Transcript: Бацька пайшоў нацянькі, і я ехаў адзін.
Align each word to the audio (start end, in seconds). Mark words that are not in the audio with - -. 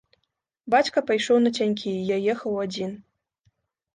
Бацька 0.73 0.99
пайшоў 1.09 1.37
нацянькі, 1.47 1.91
і 1.97 2.01
я 2.15 2.35
ехаў 2.35 2.57
адзін. 2.65 2.91